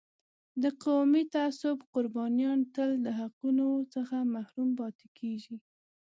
د 0.61 0.63
قومي 0.83 1.23
تعصب 1.35 1.77
قربانیان 1.93 2.59
تل 2.75 2.91
د 3.05 3.07
حقونو 3.19 3.67
څخه 3.93 4.15
محروم 4.33 4.69
پاتې 4.79 5.07
کېږي. 5.17 5.55